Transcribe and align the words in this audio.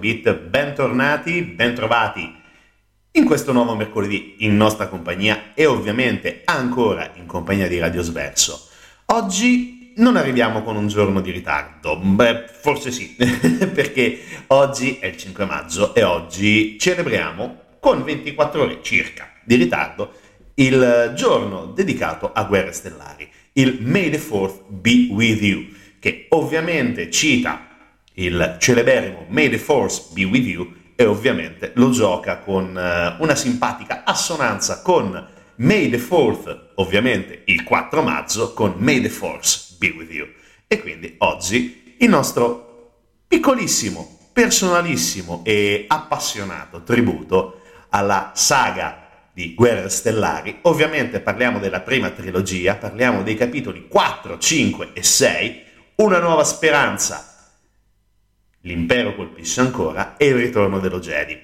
Radio 0.00 0.08
8 0.08 0.08
Bit, 0.08 0.34
bentornati, 0.34 1.42
bentrovati 1.42 2.34
in 3.12 3.24
questo 3.24 3.52
nuovo 3.52 3.74
mercoledì 3.76 4.36
in 4.38 4.56
nostra 4.56 4.88
compagnia 4.88 5.52
e 5.54 5.66
ovviamente 5.66 6.40
ancora 6.46 7.12
in 7.16 7.26
compagnia 7.26 7.68
di 7.68 7.78
Radio 7.78 8.00
Sverso. 8.00 8.68
Oggi 9.06 9.92
non 9.96 10.16
arriviamo 10.16 10.62
con 10.62 10.76
un 10.76 10.88
giorno 10.88 11.20
di 11.20 11.30
ritardo, 11.30 11.98
beh, 11.98 12.46
forse 12.48 12.90
sì, 12.90 13.14
perché 13.72 14.20
oggi 14.48 14.98
è 14.98 15.06
il 15.06 15.18
5 15.18 15.44
maggio 15.44 15.94
e 15.94 16.02
oggi 16.02 16.78
celebriamo 16.78 17.58
con 17.78 18.02
24 18.02 18.62
ore 18.62 18.78
circa 18.82 19.30
di 19.44 19.56
ritardo 19.56 20.12
il 20.54 21.12
giorno 21.14 21.66
dedicato 21.66 22.32
a 22.32 22.44
guerre 22.44 22.72
stellari, 22.72 23.28
il 23.54 23.78
May 23.82 24.10
the 24.10 24.18
4th 24.18 24.62
be 24.68 25.08
with 25.10 25.42
you, 25.42 25.66
che 25.98 26.26
ovviamente 26.30 27.10
cita 27.10 27.68
il 28.14 28.56
celeberrimo 28.58 29.26
May 29.28 29.48
the 29.48 29.58
Force 29.58 30.08
be 30.12 30.24
with 30.24 30.46
you 30.46 30.72
e 30.96 31.04
ovviamente 31.04 31.72
lo 31.76 31.90
gioca 31.90 32.38
con 32.38 32.76
uh, 32.76 33.22
una 33.22 33.34
simpatica 33.34 34.02
assonanza 34.04 34.82
con 34.82 35.28
May 35.56 35.90
the 35.90 35.98
4th, 35.98 36.58
ovviamente 36.76 37.42
il 37.46 37.64
4 37.64 38.02
maggio, 38.02 38.52
con 38.54 38.74
May 38.78 39.00
the 39.00 39.08
Force 39.08 39.76
be 39.78 39.94
with 39.96 40.10
you. 40.10 40.26
E 40.66 40.80
quindi 40.80 41.14
oggi 41.18 41.96
il 41.98 42.08
nostro 42.08 42.92
piccolissimo, 43.26 44.30
personalissimo 44.32 45.42
e 45.44 45.84
appassionato 45.86 46.82
tributo 46.82 47.60
alla 47.90 48.32
saga 48.34 49.08
di 49.32 49.54
Guerre 49.54 49.88
Stellari. 49.88 50.58
Ovviamente 50.62 51.20
parliamo 51.20 51.58
della 51.58 51.80
prima 51.80 52.10
trilogia, 52.10 52.74
parliamo 52.74 53.22
dei 53.22 53.36
capitoli 53.36 53.86
4, 53.88 54.38
5 54.38 54.90
e 54.92 55.02
6, 55.02 55.62
Una 55.96 56.18
nuova 56.18 56.44
speranza 56.44 57.29
l'impero 58.62 59.14
colpisce 59.14 59.60
ancora 59.60 60.16
e 60.16 60.26
il 60.26 60.34
ritorno 60.34 60.78
dello 60.78 60.98
Jedi. 60.98 61.38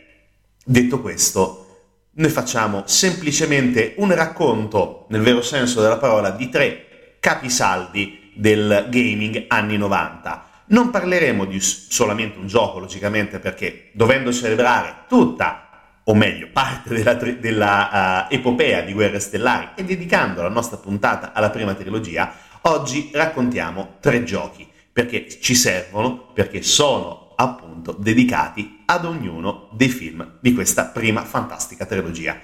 Detto 0.64 1.00
questo, 1.00 1.66
noi 2.12 2.30
facciamo 2.30 2.82
semplicemente 2.86 3.94
un 3.98 4.14
racconto, 4.14 5.06
nel 5.10 5.22
vero 5.22 5.42
senso 5.42 5.80
della 5.80 5.98
parola, 5.98 6.30
di 6.30 6.48
tre 6.48 7.16
capisaldi 7.20 8.32
del 8.34 8.86
gaming 8.90 9.44
anni 9.48 9.76
90. 9.76 10.44
Non 10.68 10.90
parleremo 10.90 11.44
di 11.44 11.60
solamente 11.60 12.38
un 12.38 12.46
gioco, 12.46 12.78
logicamente, 12.78 13.38
perché 13.38 13.90
dovendo 13.92 14.32
celebrare 14.32 15.04
tutta, 15.08 15.68
o 16.04 16.14
meglio, 16.14 16.48
parte 16.52 16.94
della, 16.94 17.14
della 17.14 18.26
uh, 18.28 18.34
epopea 18.34 18.80
di 18.80 18.92
Guerre 18.92 19.20
Stellari 19.20 19.68
e 19.74 19.84
dedicando 19.84 20.42
la 20.42 20.48
nostra 20.48 20.76
puntata 20.78 21.32
alla 21.32 21.50
prima 21.50 21.74
trilogia, 21.74 22.34
oggi 22.62 23.10
raccontiamo 23.12 23.96
tre 24.00 24.24
giochi 24.24 24.66
perché 24.96 25.28
ci 25.28 25.54
servono, 25.54 26.30
perché 26.32 26.62
sono 26.62 27.34
appunto 27.36 27.92
dedicati 27.92 28.80
ad 28.86 29.04
ognuno 29.04 29.68
dei 29.72 29.90
film 29.90 30.38
di 30.40 30.54
questa 30.54 30.86
prima 30.86 31.22
fantastica 31.22 31.84
trilogia. 31.84 32.40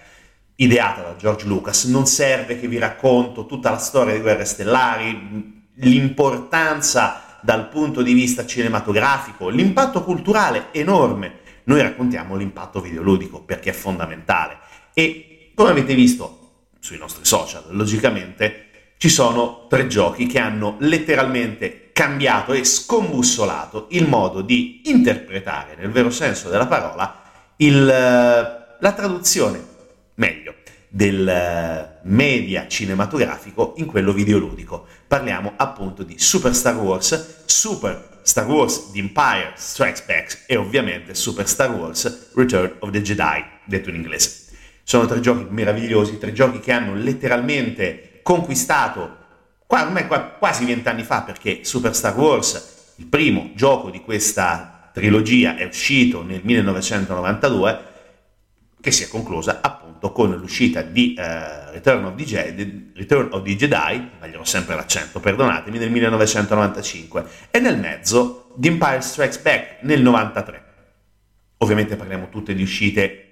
Ideata 0.56 1.00
da 1.00 1.16
George 1.16 1.46
Lucas, 1.46 1.84
non 1.84 2.04
serve 2.04 2.60
che 2.60 2.68
vi 2.68 2.76
racconto 2.76 3.46
tutta 3.46 3.70
la 3.70 3.78
storia 3.78 4.12
di 4.12 4.20
Guerre 4.20 4.44
Stellari, 4.44 5.70
l'importanza 5.76 7.38
dal 7.40 7.70
punto 7.70 8.02
di 8.02 8.12
vista 8.12 8.44
cinematografico, 8.44 9.48
l'impatto 9.48 10.04
culturale 10.04 10.66
enorme. 10.72 11.38
Noi 11.64 11.80
raccontiamo 11.80 12.36
l'impatto 12.36 12.82
videoludico 12.82 13.40
perché 13.40 13.70
è 13.70 13.72
fondamentale. 13.72 14.58
E 14.92 15.52
come 15.54 15.70
avete 15.70 15.94
visto 15.94 16.66
sui 16.80 16.98
nostri 16.98 17.24
social, 17.24 17.64
logicamente 17.70 18.66
ci 18.98 19.08
sono 19.08 19.68
tre 19.70 19.86
giochi 19.86 20.26
che 20.26 20.38
hanno 20.38 20.76
letteralmente 20.80 21.81
cambiato 21.92 22.52
e 22.52 22.64
scombussolato 22.64 23.86
il 23.90 24.08
modo 24.08 24.40
di 24.40 24.82
interpretare, 24.86 25.76
nel 25.76 25.90
vero 25.90 26.10
senso 26.10 26.48
della 26.48 26.66
parola, 26.66 27.22
il, 27.56 27.84
la 27.84 28.92
traduzione, 28.92 29.64
meglio, 30.14 30.54
del 30.88 32.00
media 32.02 32.68
cinematografico 32.68 33.74
in 33.76 33.86
quello 33.86 34.12
videoludico. 34.12 34.86
Parliamo 35.06 35.54
appunto 35.56 36.02
di 36.02 36.18
Super 36.18 36.54
Star 36.54 36.76
Wars, 36.76 37.44
Super 37.46 38.20
Star 38.22 38.46
Wars 38.46 38.90
The 38.92 38.98
Empire 38.98 39.52
Strikes 39.56 40.04
Back 40.04 40.44
e 40.46 40.56
ovviamente 40.56 41.14
Super 41.14 41.48
Star 41.48 41.70
Wars 41.70 42.30
Return 42.34 42.76
of 42.80 42.90
the 42.90 43.00
Jedi, 43.00 43.44
detto 43.64 43.88
in 43.88 43.96
inglese. 43.96 44.50
Sono 44.82 45.06
tre 45.06 45.20
giochi 45.20 45.46
meravigliosi, 45.48 46.18
tre 46.18 46.32
giochi 46.32 46.60
che 46.60 46.72
hanno 46.72 46.94
letteralmente 46.94 48.20
conquistato 48.22 49.20
ormai 49.80 50.06
quasi 50.38 50.66
vent'anni 50.66 51.02
fa, 51.02 51.22
perché 51.22 51.64
Super 51.64 51.94
Star 51.94 52.14
Wars, 52.16 52.94
il 52.96 53.06
primo 53.06 53.52
gioco 53.54 53.88
di 53.88 54.00
questa 54.00 54.90
trilogia, 54.92 55.56
è 55.56 55.64
uscito 55.64 56.22
nel 56.22 56.42
1992, 56.44 57.90
che 58.80 58.90
si 58.90 59.04
è 59.04 59.08
conclusa 59.08 59.60
appunto 59.62 60.12
con 60.12 60.30
l'uscita 60.32 60.82
di 60.82 61.14
uh, 61.16 61.70
Return, 61.72 62.04
of 62.04 62.16
the 62.16 62.24
Jedi, 62.24 62.92
Return 62.94 63.28
of 63.30 63.42
the 63.42 63.56
Jedi, 63.56 64.10
sbaglierò 64.16 64.44
sempre 64.44 64.74
l'accento, 64.74 65.20
perdonatemi, 65.20 65.78
nel 65.78 65.90
1995 65.90 67.24
e 67.50 67.58
nel 67.60 67.78
mezzo 67.78 68.52
The 68.56 68.68
Empire 68.68 69.00
Strikes 69.00 69.38
Back 69.38 69.82
nel 69.82 70.02
93. 70.02 70.64
Ovviamente 71.58 71.96
parliamo 71.96 72.28
tutte 72.28 72.54
di 72.54 72.62
uscite 72.62 73.28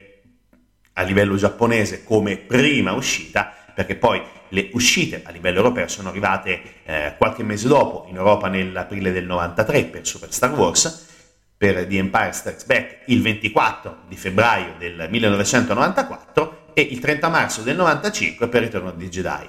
a 0.94 1.02
livello 1.02 1.36
giapponese 1.36 2.04
come 2.04 2.36
prima 2.36 2.92
uscita, 2.92 3.52
perché 3.74 3.96
poi 3.96 4.22
le 4.50 4.70
uscite 4.72 5.22
a 5.24 5.30
livello 5.30 5.58
europeo 5.58 5.88
sono 5.88 6.08
arrivate 6.08 6.60
eh, 6.84 7.14
qualche 7.18 7.42
mese 7.42 7.68
dopo, 7.68 8.06
in 8.08 8.16
Europa 8.16 8.48
nell'aprile 8.48 9.12
del 9.12 9.24
93 9.24 9.84
per 9.84 10.06
Super 10.06 10.32
Star 10.32 10.52
Wars, 10.52 11.08
per 11.56 11.86
The 11.86 11.98
Empire 11.98 12.32
Strikes 12.32 12.64
Back 12.64 12.98
il 13.06 13.20
24 13.20 14.04
di 14.08 14.16
febbraio 14.16 14.74
del 14.78 15.08
1994 15.10 16.68
e 16.72 16.80
il 16.80 16.98
30 17.00 17.28
marzo 17.28 17.62
del 17.62 17.76
95 17.76 18.48
per 18.48 18.62
Ritorno 18.62 18.92
di 18.92 19.08
Jedi. 19.08 19.48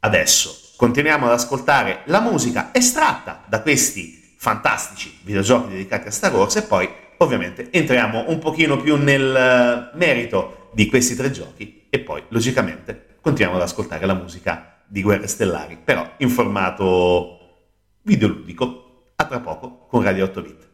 Adesso 0.00 0.72
continuiamo 0.76 1.26
ad 1.26 1.32
ascoltare 1.32 2.02
la 2.04 2.20
musica 2.20 2.70
estratta 2.72 3.42
da 3.46 3.60
questi 3.60 4.36
fantastici 4.38 5.18
videogiochi 5.22 5.72
dedicati 5.72 6.08
a 6.08 6.12
Star 6.12 6.32
Wars 6.32 6.56
e 6.56 6.62
poi 6.62 6.88
ovviamente 7.18 7.68
entriamo 7.72 8.26
un 8.28 8.38
pochino 8.38 8.80
più 8.80 8.96
nel 8.96 9.34
eh, 9.34 9.96
merito 9.96 10.70
di 10.72 10.86
questi 10.86 11.14
tre 11.14 11.30
giochi 11.30 11.86
e 11.90 11.98
poi 11.98 12.22
logicamente 12.28 13.07
continuiamo 13.28 13.60
ad 13.60 13.68
ascoltare 13.68 14.06
la 14.06 14.14
musica 14.14 14.78
di 14.86 15.02
Guerre 15.02 15.26
Stellari, 15.26 15.76
però 15.76 16.14
in 16.18 16.30
formato 16.30 17.38
videoludico. 18.00 19.10
A 19.16 19.26
tra 19.26 19.40
poco 19.40 19.86
con 19.86 20.02
Radio 20.02 20.24
8 20.24 20.42
Bit. 20.42 20.66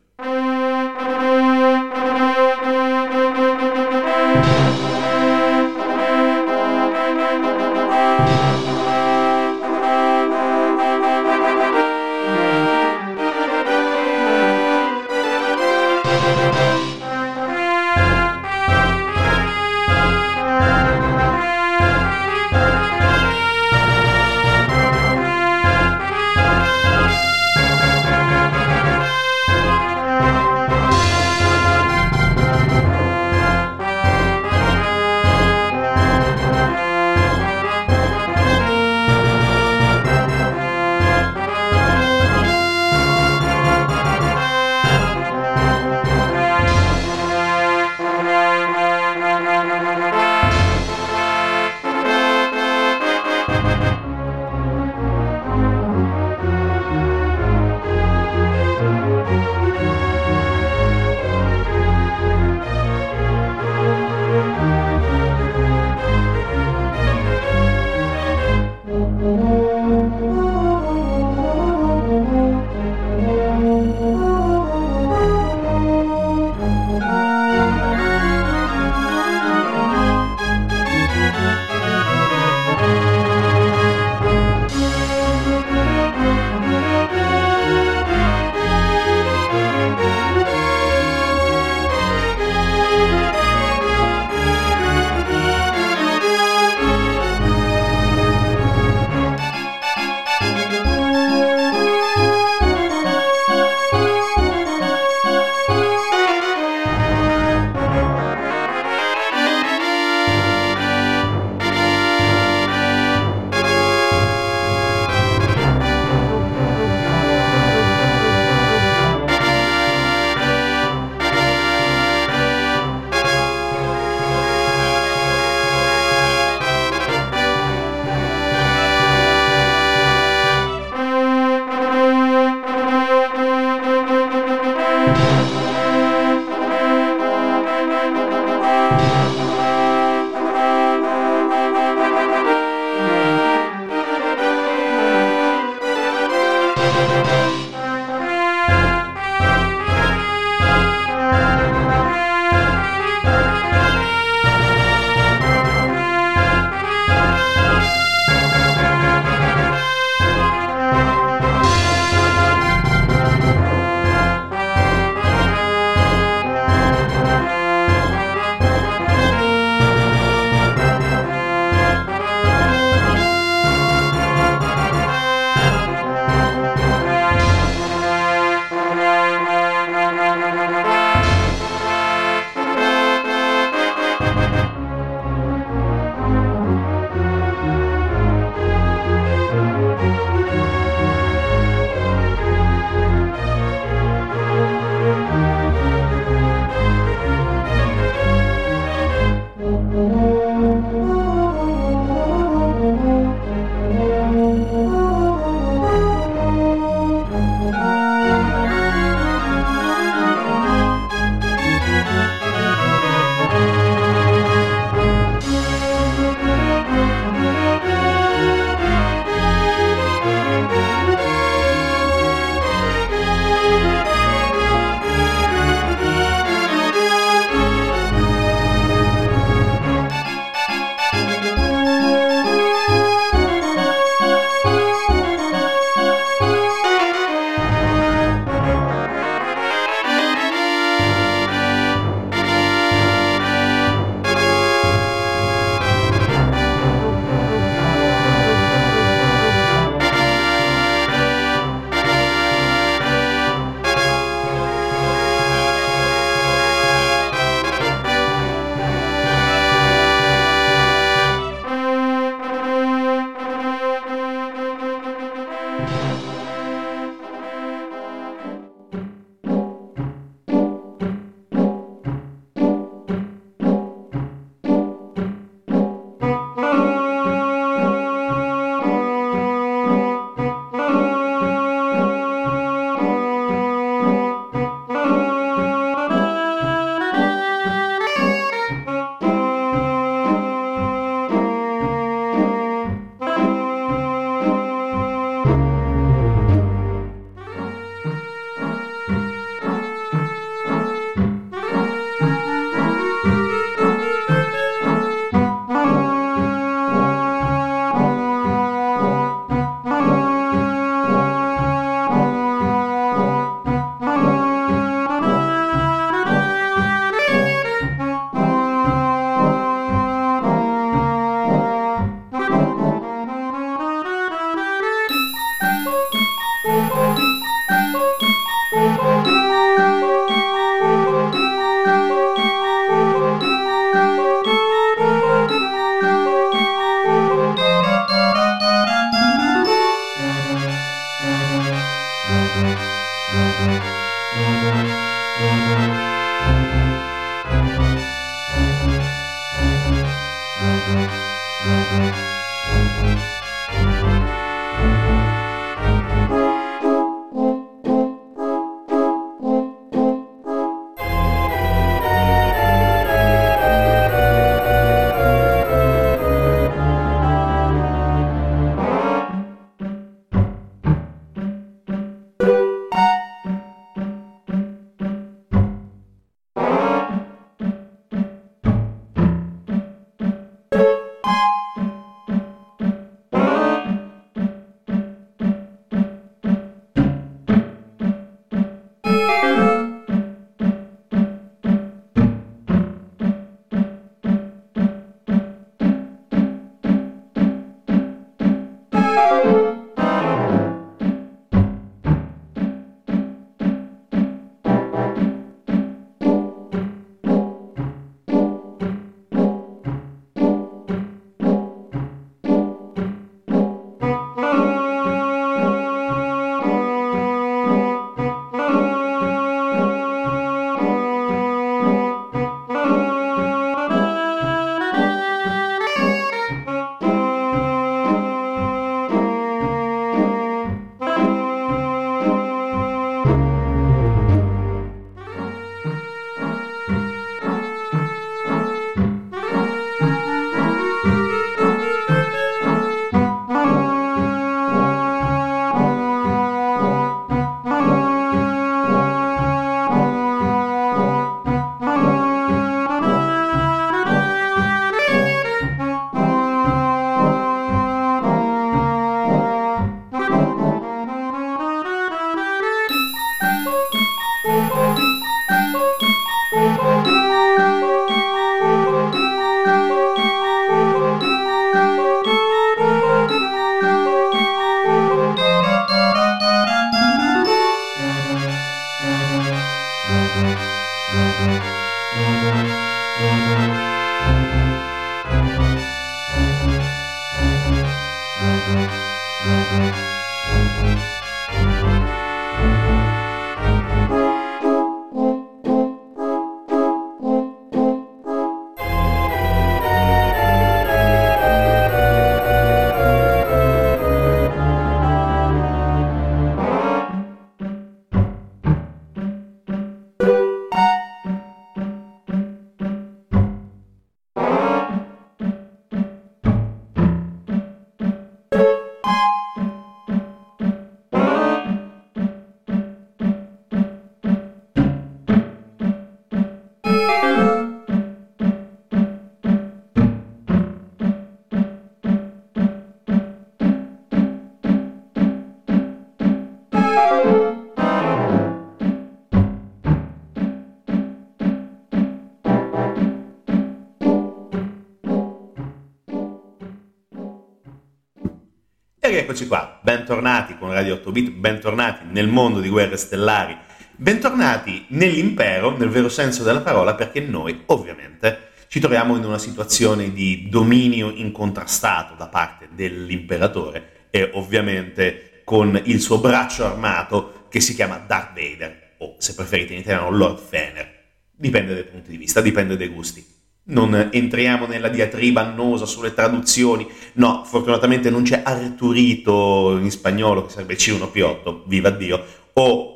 Eccoci 549.24 549.46
qua, 549.46 549.80
bentornati 549.80 550.54
con 550.58 550.70
Radio 550.70 550.96
8 550.96 551.10
Bit, 551.10 551.30
bentornati 551.30 552.04
nel 552.10 552.28
mondo 552.28 552.60
di 552.60 552.68
guerre 552.68 552.98
stellari, 552.98 553.56
bentornati 553.96 554.84
nell'impero, 554.88 555.74
nel 555.78 555.88
vero 555.88 556.10
senso 556.10 556.42
della 556.42 556.60
parola, 556.60 556.94
perché 556.94 557.20
noi 557.20 557.62
ovviamente 557.68 558.50
ci 558.68 558.80
troviamo 558.80 559.16
in 559.16 559.24
una 559.24 559.38
situazione 559.38 560.12
di 560.12 560.48
dominio 560.50 561.10
incontrastato 561.10 562.12
da 562.16 562.28
parte 562.28 562.68
dell'imperatore 562.74 564.08
e 564.10 564.28
ovviamente 564.34 565.40
con 565.42 565.80
il 565.84 566.02
suo 566.02 566.18
braccio 566.18 566.66
armato 566.66 567.46
che 567.48 567.60
si 567.60 567.74
chiama 567.74 568.04
Darth 568.06 568.38
Vader, 568.38 568.96
o 568.98 569.14
se 569.16 569.34
preferite 569.34 569.72
in 569.72 569.78
italiano 569.78 570.10
Lord 570.10 570.38
Fener. 570.38 571.02
Dipende 571.34 571.72
dai 571.72 571.84
punti 571.84 572.10
di 572.10 572.18
vista, 572.18 572.42
dipende 572.42 572.76
dai 572.76 572.88
gusti 572.88 573.33
non 573.66 574.10
entriamo 574.12 574.66
nella 574.66 574.88
diatriba 574.88 575.40
annosa 575.40 575.86
sulle 575.86 576.12
traduzioni. 576.12 576.86
No, 577.14 577.44
fortunatamente 577.44 578.10
non 578.10 578.22
c'è 578.22 578.42
Arturito 578.44 579.78
in 579.80 579.90
spagnolo, 579.90 580.44
che 580.44 580.52
sarebbe 580.52 580.76
C1P8, 580.76 581.62
viva 581.66 581.90
Dio, 581.90 582.24
o 582.54 582.94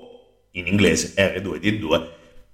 in 0.53 0.67
inglese 0.67 1.15
R2D2. 1.17 2.07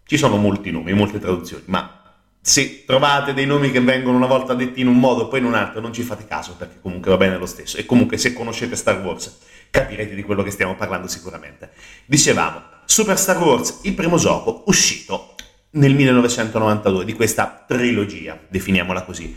Ci 0.04 0.16
sono 0.16 0.37
molti 0.37 0.71
nomi, 0.71 0.92
molte 0.92 1.18
traduzioni, 1.18 1.62
ma 1.66 2.02
se 2.40 2.85
trovate 2.85 3.33
dei 3.33 3.47
nomi 3.47 3.71
che 3.71 3.80
vengono 3.80 4.18
una 4.18 4.26
volta 4.26 4.52
detti 4.52 4.83
in 4.83 4.87
un 4.87 4.99
modo 4.99 5.25
e 5.25 5.28
poi 5.28 5.38
in 5.38 5.47
un 5.47 5.54
altro, 5.54 5.80
non 5.80 5.94
ci 5.94 6.02
fate 6.02 6.26
caso 6.26 6.54
perché 6.59 6.76
comunque 6.80 7.11
va 7.11 7.16
bene 7.16 7.38
lo 7.38 7.47
stesso. 7.47 7.78
E 7.78 7.87
comunque 7.87 8.18
se 8.18 8.35
conoscete 8.35 8.76
Star 8.76 9.00
Wars 9.00 9.38
capirete 9.71 10.14
di 10.14 10.23
quello 10.23 10.42
che 10.42 10.50
stiamo 10.50 10.76
parlando 10.76 11.09
sicuramente. 11.09 11.71
Dicevamo, 12.04 12.61
Super 12.85 13.18
Star 13.18 13.38
Wars, 13.38 13.80
il 13.85 13.94
primo 13.94 14.18
gioco 14.18 14.62
uscito 14.66 15.33
nel 15.75 15.95
1992 15.95 17.04
di 17.04 17.12
questa 17.12 17.64
trilogia, 17.66 18.38
definiamola 18.49 19.02
così. 19.02 19.35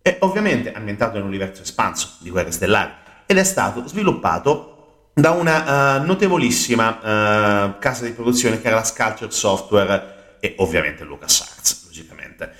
È 0.00 0.16
ovviamente 0.20 0.72
ambientato 0.72 1.18
nell'universo 1.18 1.62
espanso 1.62 2.16
di 2.20 2.30
Guerre 2.30 2.50
Stellari 2.50 2.92
ed 3.26 3.36
è 3.36 3.44
stato 3.44 3.86
sviluppato 3.86 5.10
da 5.12 5.32
una 5.32 5.96
uh, 5.98 6.04
notevolissima 6.04 6.98
uh, 7.66 7.78
casa 7.78 8.04
di 8.04 8.12
produzione 8.12 8.60
che 8.60 8.68
era 8.68 8.76
la 8.76 8.84
Sculpture 8.84 9.30
Software 9.30 10.36
e 10.40 10.54
ovviamente 10.58 11.04
LucasArts, 11.04 11.86
logicamente. 11.86 12.52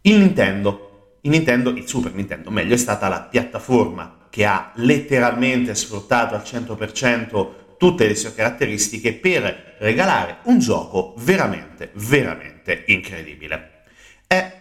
Il 0.00 0.18
Nintendo, 0.18 1.18
il 1.20 1.30
Nintendo, 1.30 1.70
il 1.70 1.86
Super 1.86 2.14
Nintendo, 2.14 2.50
meglio, 2.50 2.74
è 2.74 2.78
stata 2.78 3.08
la 3.08 3.20
piattaforma 3.20 4.16
che 4.30 4.46
ha 4.46 4.72
letteralmente 4.76 5.74
sfruttato 5.74 6.34
al 6.34 6.40
100% 6.40 7.48
tutte 7.82 8.06
le 8.06 8.14
sue 8.14 8.32
caratteristiche 8.32 9.12
per 9.12 9.74
regalare 9.80 10.36
un 10.44 10.60
gioco 10.60 11.14
veramente, 11.18 11.90
veramente 11.94 12.84
incredibile. 12.86 13.82
È 14.24 14.60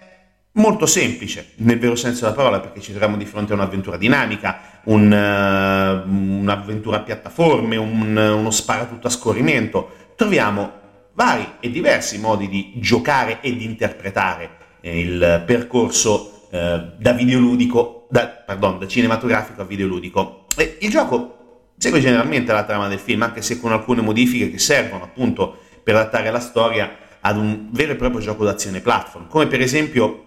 molto 0.54 0.88
semplice 0.88 1.52
nel 1.58 1.78
vero 1.78 1.96
senso 1.96 2.24
della 2.24 2.34
parola 2.36 2.60
perché 2.60 2.82
ci 2.82 2.90
troviamo 2.90 3.18
di 3.18 3.28
fronte 3.28 3.52
a 3.52 3.58
un'avventura 3.58 3.98
dinamica, 3.98 4.80
un, 4.86 5.12
uh, 5.12 6.10
un'avventura 6.12 6.98
a 6.98 7.02
piattaforme, 7.02 7.76
un, 7.76 8.18
uno 8.18 8.50
sparatutto 8.50 9.06
a 9.06 9.12
scorrimento. 9.12 10.14
Troviamo 10.16 10.72
vari 11.14 11.48
e 11.60 11.70
diversi 11.70 12.18
modi 12.18 12.50
di 12.50 12.74
giocare 12.78 13.40
e 13.42 13.56
di 13.56 13.66
interpretare 13.66 14.50
il 14.82 15.44
percorso 15.46 16.48
eh, 16.50 16.94
da 16.98 17.12
videoludico, 17.12 18.08
da, 18.10 18.30
pardon, 18.30 18.80
da 18.80 18.88
cinematografico 18.88 19.62
a 19.62 19.66
videoludico. 19.66 20.48
E 20.58 20.80
il 20.82 20.90
gioco 20.90 21.36
segue 21.82 22.00
generalmente 22.00 22.54
la 22.54 22.64
trama 22.64 22.88
del 22.88 23.00
film, 23.00 23.24
anche 23.24 23.42
se 23.42 23.60
con 23.60 23.72
alcune 23.72 24.02
modifiche 24.02 24.52
che 24.52 24.60
servono 24.60 25.04
appunto 25.04 25.58
per 25.84 25.96
adattare 25.96 26.30
la 26.30 26.40
storia 26.40 26.96
ad 27.22 27.38
un 27.38 27.70
vero 27.72 27.94
e 27.94 27.96
proprio 27.96 28.22
gioco 28.22 28.46
d'azione 28.46 28.82
platform, 28.82 29.28
come 29.28 29.48
per 29.48 29.62
esempio 29.62 30.26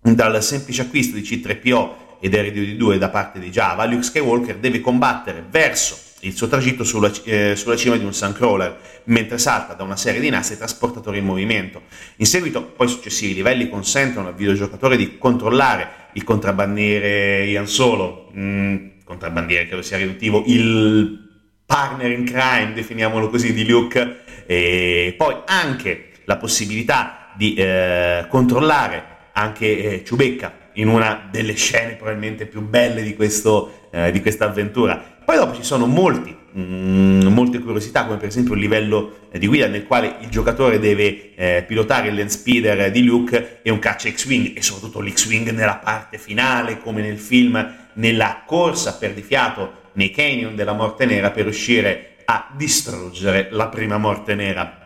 dal 0.00 0.42
semplice 0.42 0.82
acquisto 0.82 1.14
di 1.14 1.22
C3PO 1.22 1.90
ed 2.18 2.34
R2D2 2.34 2.96
da 2.96 3.08
parte 3.08 3.38
di 3.38 3.50
Java, 3.50 3.84
Luke 3.84 4.02
Skywalker 4.02 4.56
deve 4.56 4.80
combattere 4.80 5.44
verso 5.48 5.96
il 6.20 6.34
suo 6.34 6.48
tragitto 6.48 6.82
sulla, 6.82 7.12
eh, 7.22 7.54
sulla, 7.54 7.76
cima 7.76 7.96
di 7.96 8.04
un 8.04 8.12
suncrawler, 8.12 8.76
mentre 9.04 9.38
salta 9.38 9.74
da 9.74 9.84
una 9.84 9.96
serie 9.96 10.20
di 10.20 10.28
nastri 10.28 10.56
trasportatori 10.56 11.18
in 11.18 11.24
movimento. 11.24 11.82
In 12.16 12.26
seguito, 12.26 12.64
poi 12.64 12.88
successivi 12.88 13.32
livelli 13.32 13.68
consentono 13.68 14.26
al 14.26 14.34
videogiocatore 14.34 14.96
di 14.96 15.18
controllare 15.18 15.88
il 16.14 16.24
contrabbandiere 16.24 17.44
Ian 17.44 17.68
Solo, 17.68 18.32
mm, 18.36 18.94
contrabbandiere 19.06 19.66
credo 19.66 19.82
sia 19.82 19.96
riduttivo, 19.96 20.42
il 20.46 21.30
partner 21.64 22.10
in 22.10 22.24
crime, 22.24 22.72
definiamolo 22.74 23.28
così, 23.30 23.52
di 23.52 23.66
Luke, 23.66 24.24
e 24.46 25.14
poi 25.16 25.36
anche 25.46 26.10
la 26.24 26.36
possibilità 26.36 27.32
di 27.36 27.54
eh, 27.54 28.26
controllare 28.28 29.14
anche 29.32 29.78
eh, 29.78 30.04
Ciubecca 30.04 30.70
in 30.74 30.88
una 30.88 31.28
delle 31.30 31.54
scene 31.54 31.94
probabilmente 31.94 32.46
più 32.46 32.60
belle 32.62 33.02
di, 33.02 33.14
questo, 33.14 33.88
eh, 33.92 34.10
di 34.10 34.20
questa 34.20 34.46
avventura. 34.46 35.20
Poi 35.24 35.36
dopo 35.36 35.54
ci 35.54 35.62
sono 35.62 35.86
molti, 35.86 36.36
mm, 36.58 37.26
molte 37.26 37.58
curiosità, 37.58 38.04
come 38.04 38.16
per 38.16 38.28
esempio 38.28 38.54
il 38.54 38.60
livello 38.60 39.28
eh, 39.30 39.38
di 39.38 39.46
guida 39.46 39.66
nel 39.66 39.86
quale 39.86 40.16
il 40.20 40.28
giocatore 40.28 40.78
deve 40.78 41.34
eh, 41.34 41.64
pilotare 41.66 42.08
il 42.08 42.14
land 42.14 42.28
speeder 42.28 42.90
di 42.90 43.04
Luke 43.04 43.60
e 43.62 43.70
un 43.70 43.78
caccia 43.78 44.10
X-Wing 44.10 44.56
e 44.56 44.62
soprattutto 44.62 45.00
l'X-Wing 45.00 45.50
nella 45.50 45.76
parte 45.76 46.18
finale, 46.18 46.80
come 46.80 47.02
nel 47.02 47.18
film, 47.18 47.74
nella 47.94 48.42
corsa 48.46 48.96
per 48.96 49.12
di 49.12 49.22
fiato 49.22 49.84
nei 49.92 50.10
canyon 50.10 50.54
della 50.54 50.72
morte 50.72 51.06
nera 51.06 51.30
per 51.30 51.44
riuscire 51.44 52.16
a 52.24 52.52
distruggere 52.56 53.48
la 53.50 53.68
prima 53.68 53.98
morte 53.98 54.34
nera. 54.34 54.84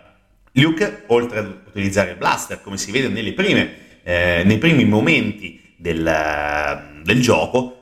Luke, 0.52 1.04
oltre 1.06 1.38
ad 1.38 1.54
utilizzare 1.68 2.10
il 2.10 2.16
blaster, 2.16 2.60
come 2.60 2.76
si 2.76 2.90
vede 2.90 3.32
prime 3.32 3.88
eh, 4.02 4.42
nei 4.44 4.58
primi 4.58 4.84
momenti 4.84 5.74
del, 5.76 7.00
del, 7.02 7.20
gioco, 7.20 7.79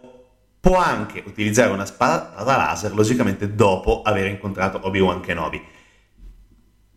può 0.60 0.76
anche 0.76 1.22
utilizzare 1.24 1.70
una 1.70 1.86
spada 1.86 2.34
laser, 2.44 2.94
logicamente 2.94 3.54
dopo 3.54 4.02
aver 4.02 4.26
incontrato 4.26 4.80
Obi-Wan 4.82 5.20
Kenobi. 5.20 5.62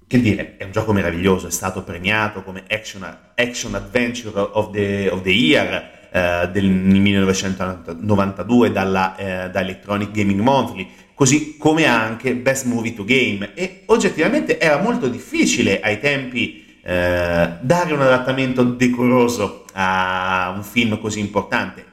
Che 0.08 0.20
dire, 0.20 0.58
è 0.58 0.66
un 0.66 0.72
gioco 0.72 0.92
meraviglioso, 0.92 1.48
è 1.48 1.52
stato 1.52 1.84
premiato 1.84 2.44
come 2.44 2.66
Action, 2.68 3.18
action 3.36 3.76
Adventure 3.76 4.38
of 4.38 4.72
the, 4.72 5.08
of 5.10 5.22
the 5.22 5.30
Year 5.30 6.00
eh, 6.12 6.50
del 6.52 6.70
1992 6.70 8.72
dalla, 8.72 9.16
eh, 9.16 9.50
da 9.50 9.62
Electronic 9.62 10.12
Gaming 10.12 10.42
Monthly, 10.42 10.90
così 11.14 11.56
come 11.58 11.86
anche 11.86 12.36
Best 12.36 12.66
Movie 12.66 12.94
to 12.94 13.06
Game. 13.06 13.54
E 13.54 13.84
oggettivamente 13.86 14.60
era 14.60 14.82
molto 14.82 15.08
difficile 15.08 15.80
ai 15.80 16.02
tempi 16.02 16.80
eh, 16.84 17.52
dare 17.62 17.94
un 17.94 18.02
adattamento 18.02 18.64
decoroso 18.64 19.64
a 19.74 20.52
un 20.54 20.64
film 20.64 21.00
così 21.00 21.20
importante 21.20 21.91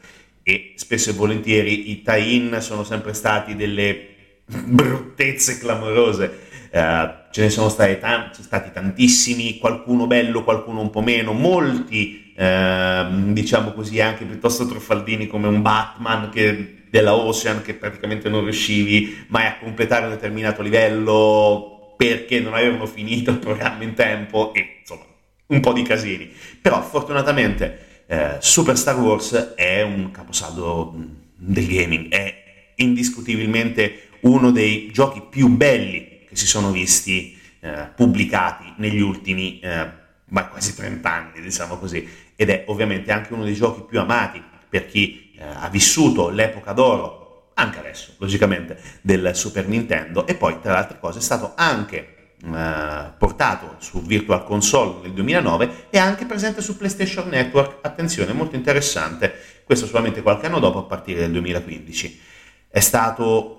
e 0.49 0.73
spesso 0.77 1.11
e 1.11 1.13
volentieri 1.13 1.91
i 1.91 2.01
tie-in 2.01 2.57
sono 2.61 2.83
sempre 2.83 3.13
stati 3.13 3.55
delle 3.55 4.07
bruttezze 4.49 5.59
clamorose. 5.59 6.47
Uh, 6.73 7.29
ce 7.31 7.43
ne 7.43 7.51
sono 7.51 7.69
stati, 7.69 7.99
t- 7.99 8.41
stati, 8.41 8.71
tantissimi, 8.73 9.59
qualcuno 9.59 10.07
bello, 10.07 10.45
qualcuno 10.45 10.81
un 10.81 10.89
po' 10.89 11.03
meno, 11.03 11.35
molti, 11.35 12.33
uh, 12.35 13.33
diciamo 13.33 13.73
così, 13.73 14.01
anche 14.01 14.25
piuttosto 14.25 14.67
truffaldini 14.67 15.27
come 15.27 15.49
un 15.49 15.61
Batman 15.61 16.31
che, 16.31 16.85
della 16.89 17.15
Ocean 17.15 17.61
che 17.61 17.75
praticamente 17.75 18.31
non 18.31 18.45
riuscivi 18.45 19.27
mai 19.29 19.47
a 19.47 19.59
completare 19.59 20.07
un 20.07 20.13
determinato 20.13 20.63
livello 20.63 21.95
perché 21.99 22.41
non 22.41 22.55
avevano 22.55 22.87
finito 22.87 23.31
il 23.31 23.39
programma 23.39 23.83
in 23.83 23.93
tempo 23.93 24.55
e 24.55 24.79
insomma 24.81 25.05
un 25.49 25.61
po' 25.61 25.75
di 25.75 25.83
casini. 25.83 26.31
Però 26.61 26.81
fortunatamente 26.81 27.88
eh, 28.11 28.37
Super 28.41 28.79
Star 28.79 28.99
Wars 28.99 29.35
è 29.55 29.83
un 29.83 30.11
caposaldo 30.11 30.95
mm, 30.97 31.05
del 31.37 31.67
gaming, 31.67 32.09
è 32.09 32.73
indiscutibilmente 32.77 34.09
uno 34.21 34.51
dei 34.51 34.91
giochi 34.91 35.23
più 35.29 35.49
belli 35.49 36.25
che 36.27 36.35
si 36.35 36.47
sono 36.47 36.71
visti 36.71 37.39
eh, 37.61 37.91
pubblicati 37.95 38.73
negli 38.79 39.01
ultimi 39.01 39.61
eh, 39.61 39.87
quasi 40.27 40.75
30 40.75 41.13
anni, 41.13 41.41
diciamo 41.43 41.77
così, 41.77 42.09
ed 42.35 42.49
è 42.49 42.65
ovviamente 42.69 43.13
anche 43.13 43.35
uno 43.35 43.45
dei 43.45 43.55
giochi 43.55 43.83
più 43.87 44.01
amati 44.01 44.43
per 44.69 44.87
chi 44.87 45.33
eh, 45.37 45.45
ha 45.45 45.69
vissuto 45.69 46.31
l'epoca 46.31 46.73
d'oro 46.73 47.51
anche 47.55 47.79
adesso, 47.79 48.15
logicamente, 48.19 48.81
del 49.03 49.35
Super 49.35 49.69
Nintendo. 49.69 50.27
E 50.27 50.35
poi, 50.35 50.61
tra 50.63 50.73
le 50.73 50.79
altre 50.79 50.99
cose, 50.99 51.19
è 51.19 51.23
stato 51.23 51.53
anche 51.57 52.18
eh, 52.45 53.13
portato 53.19 53.75
su 53.79 54.03
Virtual 54.03 54.45
Console 54.45 55.03
nel 55.03 55.13
2009 55.13 55.87
e 55.91 55.99
anche 55.99 56.25
presente 56.25 56.61
su 56.61 56.77
PlayStation 56.77 57.29
Network. 57.29 57.79
Attenzione, 57.85 58.33
molto 58.33 58.57
interessante, 58.57 59.35
questo 59.65 59.87
solamente 59.87 60.23
qualche 60.23 60.47
anno 60.47 60.61
dopo, 60.61 60.79
a 60.79 60.85
partire 60.85 61.21
dal 61.21 61.31
2015. 61.33 62.21
È 62.69 62.81
stato 62.81 63.59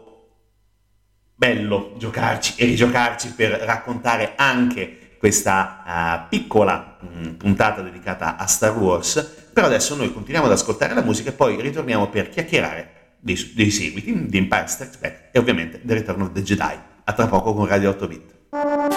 bello 1.36 1.94
giocarci 1.98 2.56
e 2.58 2.66
rigiocarci 2.66 3.34
per 3.34 3.52
raccontare 3.52 4.34
anche 4.36 5.16
questa 5.18 5.84
uh, 6.26 6.30
piccola 6.30 6.98
mh, 7.00 7.32
puntata 7.32 7.82
dedicata 7.82 8.38
a 8.38 8.46
Star 8.46 8.76
Wars, 8.78 9.50
però 9.54 9.68
adesso 9.68 9.96
noi 9.96 10.14
continuiamo 10.14 10.48
ad 10.48 10.54
ascoltare 10.54 10.94
la 10.94 11.02
musica 11.02 11.30
e 11.30 11.34
poi 11.34 11.60
ritorniamo 11.62 12.08
per 12.10 12.30
chiacchierare 12.30 13.16
dei, 13.20 13.52
dei 13.54 13.72
seguiti 13.72 14.28
di 14.28 14.38
Empire 14.38 14.68
Strikes 14.68 14.98
Back 14.98 15.30
e 15.32 15.40
ovviamente 15.40 15.82
The 15.84 15.94
Return 15.94 16.22
of 16.22 16.32
the 16.32 16.42
Jedi. 16.42 16.80
A 17.04 17.14
tra 17.14 17.28
poco 17.28 17.54
con 17.54 17.68
Radio 17.68 17.90
8 17.90 18.08
Bit. 18.08 18.39
Thank 18.52 18.94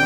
you. 0.00 0.05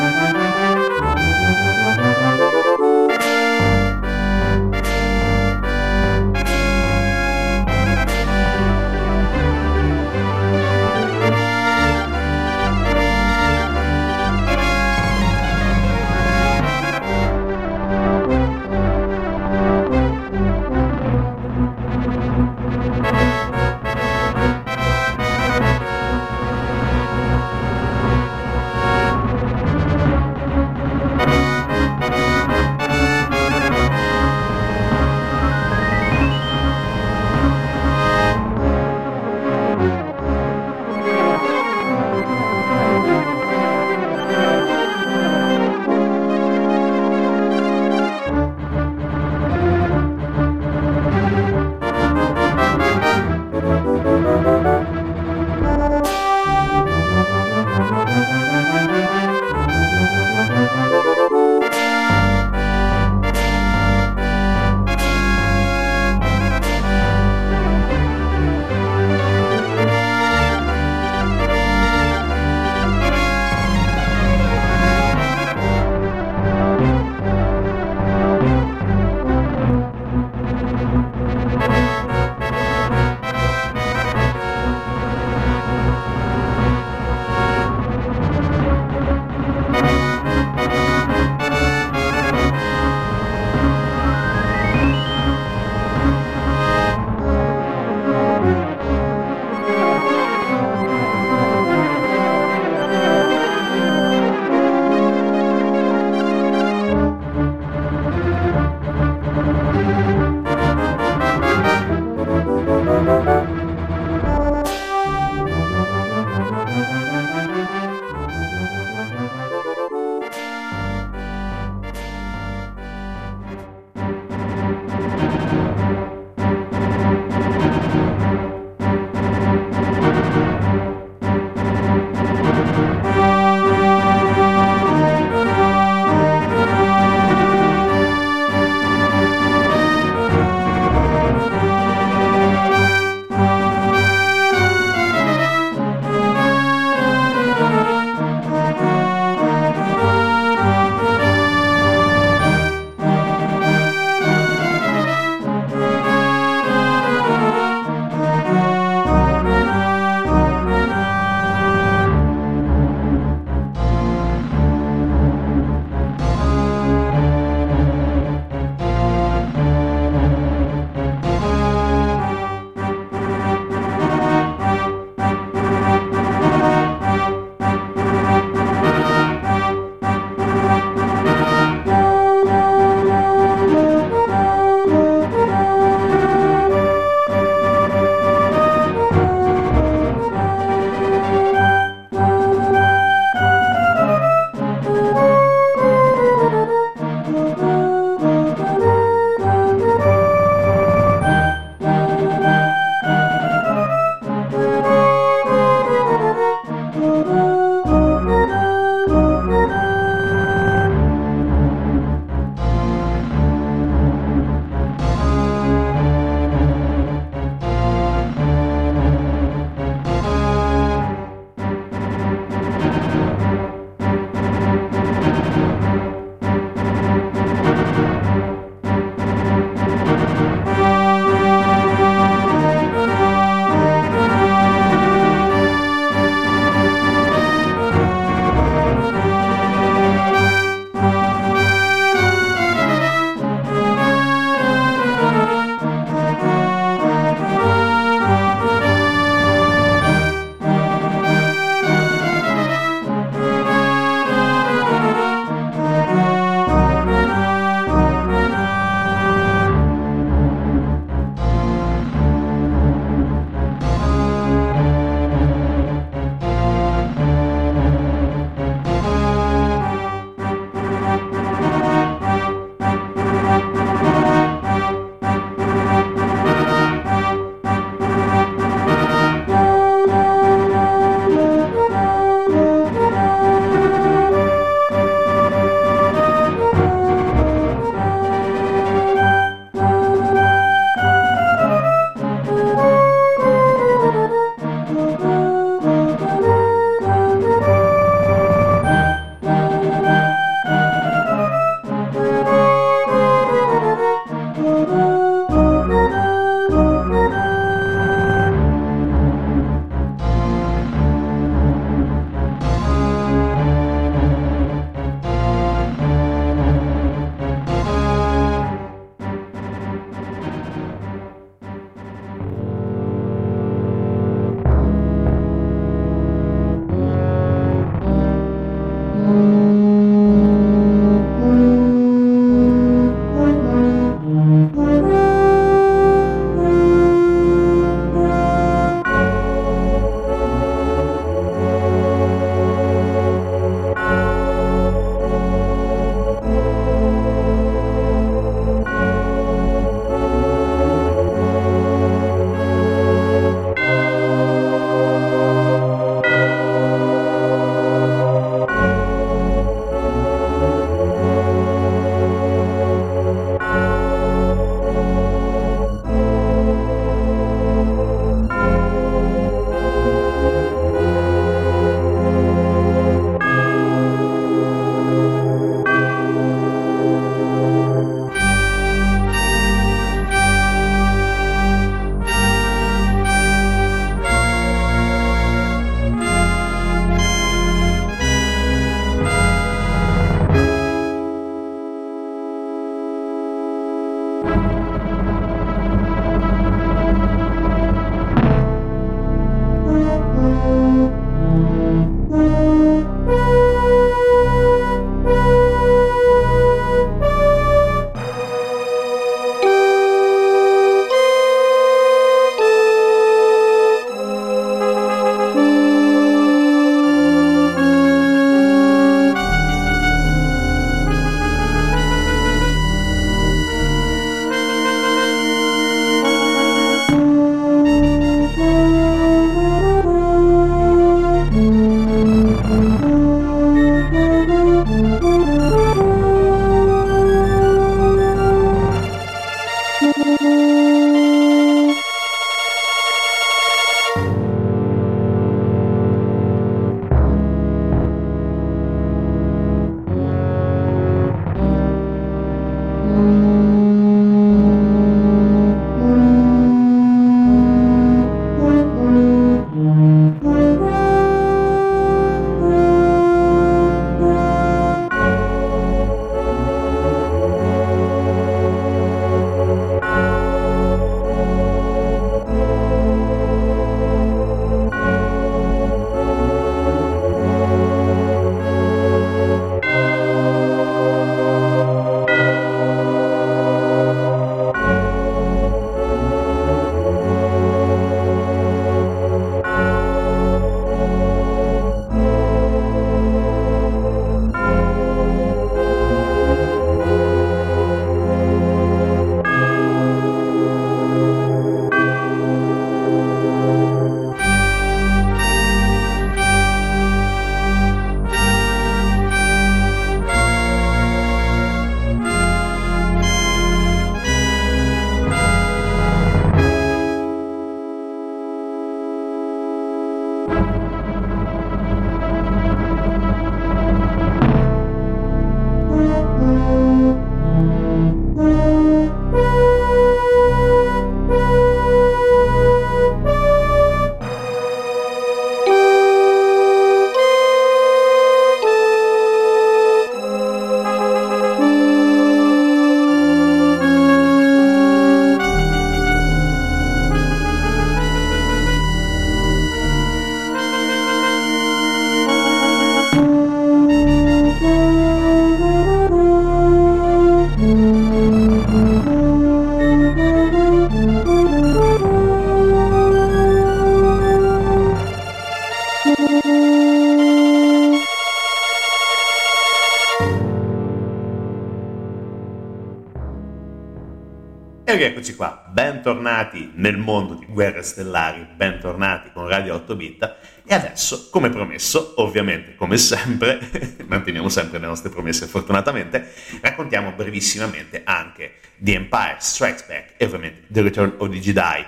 Bentornati 576.51 576.71
nel 576.75 576.97
mondo 576.97 577.33
di 577.35 577.45
Guerre 577.45 577.81
Stellari, 577.81 578.45
bentornati 578.55 579.31
con 579.31 579.47
Radio 579.47 579.75
8 579.75 579.95
Bit 579.95 580.35
e 580.65 580.73
adesso, 580.73 581.29
come 581.29 581.49
promesso, 581.49 582.13
ovviamente 582.17 582.75
come 582.75 582.97
sempre, 582.97 583.59
manteniamo 584.05 584.49
sempre 584.49 584.79
le 584.79 584.87
nostre 584.87 585.09
promesse 585.09 585.47
fortunatamente, 585.47 586.33
raccontiamo 586.61 587.13
brevissimamente 587.13 588.01
anche 588.03 588.55
The 588.77 588.93
Empire 588.93 589.37
Strikes 589.39 589.85
Back 589.85 590.13
e 590.17 590.25
ovviamente 590.25 590.63
The 590.67 590.81
Return 590.81 591.13
of 591.17 591.29
the 591.29 591.39
Jedi. 591.39 591.85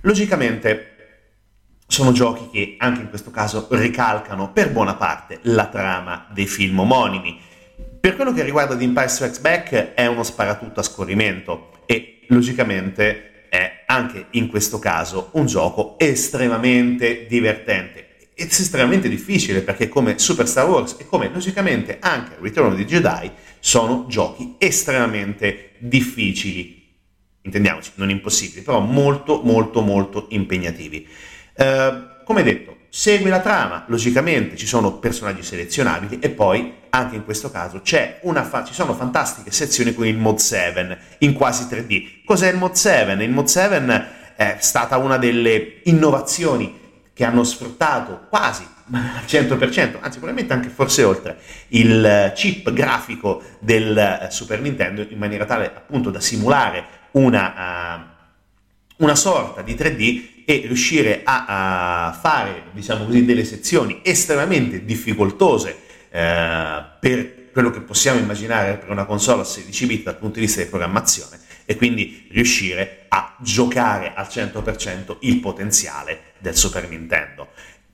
Logicamente 0.00 0.90
sono 1.86 2.12
giochi 2.12 2.48
che 2.50 2.76
anche 2.78 3.02
in 3.02 3.08
questo 3.10 3.30
caso 3.30 3.68
ricalcano 3.70 4.50
per 4.50 4.72
buona 4.72 4.94
parte 4.94 5.38
la 5.42 5.66
trama 5.66 6.26
dei 6.32 6.46
film 6.46 6.80
omonimi. 6.80 7.40
Per 8.00 8.16
quello 8.16 8.32
che 8.32 8.42
riguarda 8.42 8.76
The 8.76 8.84
Empire 8.84 9.08
Strikes 9.08 9.38
Back 9.40 9.94
è 9.94 10.06
uno 10.06 10.22
sparatutto 10.22 10.80
a 10.80 10.82
scorrimento 10.82 11.82
e 11.86 12.24
logicamente 12.28 13.33
è 13.54 13.84
anche 13.86 14.26
in 14.30 14.48
questo 14.48 14.80
caso 14.80 15.28
un 15.34 15.46
gioco 15.46 15.96
estremamente 15.98 17.26
divertente 17.28 18.30
ed 18.34 18.48
estremamente 18.48 19.08
difficile 19.08 19.60
perché 19.60 19.88
come 19.88 20.18
Super 20.18 20.48
Star 20.48 20.68
Wars 20.68 20.96
e 20.98 21.06
come 21.06 21.30
logicamente 21.32 21.98
anche 22.00 22.36
Return 22.40 22.72
of 22.72 22.76
the 22.76 22.84
Jedi 22.84 23.30
sono 23.60 24.06
giochi 24.08 24.56
estremamente 24.58 25.70
difficili 25.78 26.82
intendiamoci, 27.44 27.92
non 27.96 28.10
impossibili, 28.10 28.62
però 28.62 28.80
molto 28.80 29.42
molto 29.42 29.82
molto 29.82 30.26
impegnativi. 30.30 31.06
Eh, 31.54 32.04
come 32.24 32.42
detto, 32.42 32.73
segue 32.96 33.28
la 33.28 33.40
trama, 33.40 33.82
logicamente 33.88 34.54
ci 34.54 34.68
sono 34.68 34.92
personaggi 34.98 35.42
selezionabili 35.42 36.20
e 36.20 36.30
poi 36.30 36.74
anche 36.90 37.16
in 37.16 37.24
questo 37.24 37.50
caso 37.50 37.80
fa- 37.82 38.62
ci 38.62 38.72
sono 38.72 38.94
fantastiche 38.94 39.50
sezioni 39.50 39.92
con 39.92 40.06
il 40.06 40.16
Mod 40.16 40.36
7 40.36 40.98
in 41.18 41.32
quasi 41.32 41.64
3D. 41.64 42.22
Cos'è 42.24 42.52
il 42.52 42.56
Mod 42.56 42.74
7? 42.74 43.20
Il 43.20 43.32
Mod 43.32 43.46
7 43.46 44.06
è 44.36 44.58
stata 44.60 44.96
una 44.98 45.16
delle 45.16 45.80
innovazioni 45.84 46.82
che 47.12 47.24
hanno 47.24 47.42
sfruttato 47.42 48.26
quasi 48.28 48.64
al 48.92 49.24
100%, 49.26 49.96
anzi 49.98 50.18
probabilmente 50.18 50.52
anche 50.52 50.68
forse 50.68 51.02
oltre, 51.02 51.38
il 51.70 52.32
chip 52.36 52.72
grafico 52.72 53.42
del 53.58 53.98
eh, 53.98 54.28
Super 54.30 54.60
Nintendo 54.60 55.04
in 55.08 55.18
maniera 55.18 55.46
tale 55.46 55.66
appunto 55.66 56.10
da 56.10 56.20
simulare 56.20 56.84
una, 57.12 57.54
uh, 57.96 58.13
una 58.96 59.14
sorta 59.14 59.62
di 59.62 59.74
3D 59.74 60.44
e 60.44 60.62
riuscire 60.66 61.22
a, 61.24 62.08
a 62.08 62.12
fare, 62.12 62.64
diciamo 62.72 63.06
così, 63.06 63.24
delle 63.24 63.44
sezioni 63.44 64.00
estremamente 64.02 64.84
difficoltose 64.84 65.76
eh, 66.10 66.84
per 67.00 67.50
quello 67.52 67.70
che 67.70 67.80
possiamo 67.80 68.18
immaginare 68.18 68.76
per 68.76 68.90
una 68.90 69.04
console 69.04 69.42
a 69.42 69.44
16 69.44 69.86
bit 69.86 70.02
dal 70.04 70.18
punto 70.18 70.34
di 70.38 70.46
vista 70.46 70.60
di 70.60 70.68
programmazione 70.68 71.38
e 71.64 71.76
quindi 71.76 72.28
riuscire 72.30 73.06
a 73.08 73.36
giocare 73.40 74.12
al 74.14 74.26
100% 74.26 75.16
il 75.20 75.40
potenziale 75.40 76.32
del 76.38 76.56
Super 76.56 76.88
Nintendo. 76.88 77.48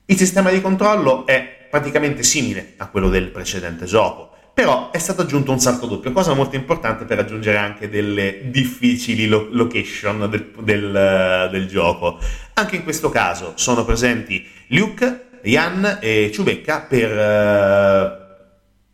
Il 0.07 0.17
sistema 0.17 0.51
di 0.51 0.61
controllo 0.61 1.27
è 1.27 1.69
praticamente 1.71 2.23
simile 2.23 2.75
a 2.79 2.89
quello 2.89 3.09
del 3.09 3.29
precedente 3.29 3.85
gioco, 3.85 4.37
però 4.53 4.91
è 4.91 4.99
stato 4.99 5.23
aggiunto 5.23 5.53
un 5.53 5.61
salto 5.61 5.87
doppio, 5.87 6.13
cosa 6.13 6.35
molto 6.35 6.57
importante 6.57 7.05
per 7.05 7.19
aggiungere 7.19 7.57
anche 7.57 7.89
delle 7.89 8.51
difficili 8.51 9.27
lo- 9.27 9.49
location 9.51 10.29
del, 10.29 10.51
del, 10.61 11.49
del, 11.51 11.67
gioco. 11.67 12.19
Anche 12.55 12.77
in 12.77 12.83
questo 12.83 13.09
caso 13.09 13.53
sono 13.57 13.85
presenti 13.85 14.47
Luke, 14.69 15.29
Ian 15.43 15.99
e 16.01 16.31
Ciubecca 16.33 16.81
per 16.81 17.11
uh, 17.11 18.29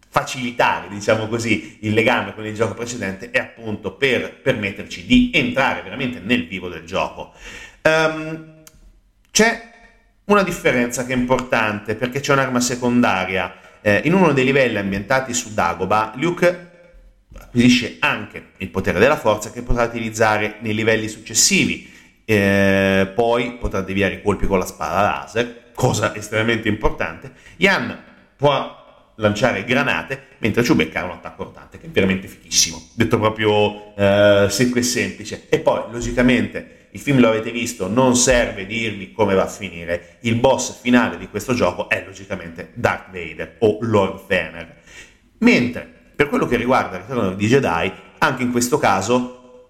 facilitare, 0.09 0.88
diciamo 0.88 1.27
così, 1.27 1.79
il 1.83 1.92
legame 1.92 2.35
con 2.35 2.47
il 2.47 2.55
gioco 2.55 2.75
precedente 2.75 3.31
e 3.31 3.38
appunto 3.38 3.92
per 3.95 4.40
permetterci 4.40 5.05
di 5.05 5.31
entrare 5.35 5.83
veramente 5.83 6.21
nel 6.21 6.47
vivo 6.47 6.69
del 6.69 6.85
gioco. 6.85 7.33
Um, 7.83 8.62
c'è 9.31 9.75
una 10.27 10.42
differenza 10.42 11.05
che 11.05 11.12
è 11.12 11.16
importante 11.16 11.95
perché 11.95 12.21
c'è 12.21 12.33
un'arma 12.33 12.61
secondaria 12.61 13.55
eh, 13.87 14.01
in 14.03 14.14
uno 14.14 14.33
dei 14.33 14.44
livelli 14.44 14.79
ambientati 14.79 15.33
su 15.33 15.55
Dagoba, 15.55 16.12
Luke 16.16 16.70
acquisisce 17.33 17.99
anche 18.01 18.46
il 18.57 18.68
potere 18.68 18.99
della 18.99 19.16
forza 19.16 19.53
che 19.53 19.62
potrà 19.62 19.85
utilizzare 19.85 20.57
nei 20.59 20.75
livelli 20.75 21.07
successivi. 21.07 21.88
Eh, 22.25 23.12
poi 23.14 23.53
potrà 23.61 23.83
deviare 23.83 24.14
i 24.14 24.22
colpi 24.22 24.49
con 24.49 24.59
la 24.59 24.66
spada 24.66 25.03
laser, 25.03 25.70
cosa 25.72 26.16
estremamente 26.16 26.66
importante. 26.66 27.31
Ian 27.59 27.96
può 28.35 29.12
lanciare 29.18 29.62
granate, 29.62 30.20
mentre 30.38 30.64
Chewbacca 30.64 31.03
ha 31.03 31.05
un 31.05 31.11
attacco 31.12 31.44
rotante, 31.44 31.79
che 31.79 31.87
è 31.87 31.90
veramente 31.90 32.27
fichissimo, 32.27 32.88
detto 32.92 33.20
proprio 33.20 33.94
eh, 33.94 34.49
secco 34.51 34.81
e 34.81 34.83
semplice. 34.83 35.46
E 35.49 35.61
poi, 35.61 35.83
logicamente, 35.92 36.76
il 36.97 37.03
film 37.03 37.21
lo 37.21 37.29
avete 37.29 37.51
visto, 37.51 37.89
non 37.89 38.17
serve 38.17 38.65
dirvi 38.65 39.13
come 39.13 39.35
va 39.35 39.43
a 39.43 39.49
finire. 39.49 40.17
Il 40.21 40.37
boss 40.37 40.81
finale 40.81 41.19
di 41.19 41.29
questo 41.29 41.53
gioco 41.53 41.91
è 41.91 42.03
logicamente 42.07 42.71
Darth 42.73 43.11
Vader 43.11 43.57
o 43.59 43.77
Lord 43.83 44.21
Vader. 44.27 44.77
Mentre 45.39 45.87
per 46.17 46.31
quello 46.31 46.47
che 46.47 46.57
riguarda 46.57 46.97
il 46.97 47.03
ritorno 47.03 47.35
di 47.35 47.47
Jedi, 47.47 47.93
anche 48.17 48.43
in 48.43 48.51
questo 48.51 48.79
caso 48.79 49.69